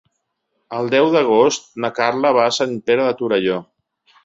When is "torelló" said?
3.23-3.63